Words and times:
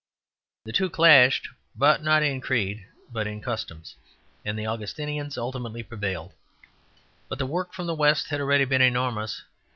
The 0.65 0.73
two 0.73 0.89
clashed, 0.89 1.47
not 1.77 2.23
in 2.23 2.41
creed 2.41 2.87
but 3.11 3.27
in 3.27 3.39
customs; 3.39 3.97
and 4.43 4.57
the 4.57 4.65
Augustinians 4.65 5.37
ultimately 5.37 5.83
prevailed. 5.83 6.33
But 7.29 7.37
the 7.37 7.45
work 7.45 7.71
from 7.71 7.85
the 7.85 7.93
west 7.93 8.29
had 8.29 8.41
already 8.41 8.65
been 8.65 8.81
enormous. 8.81 9.43